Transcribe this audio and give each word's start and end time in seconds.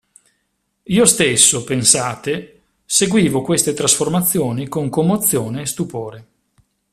Io 0.97 1.05
stesso, 1.05 1.63
pensate, 1.63 2.61
seguivo 2.85 3.43
queste 3.43 3.73
trasformazioni 3.75 4.67
con 4.67 4.89
commozione 4.89 5.61
e 5.61 5.65
stupore. 5.67 6.27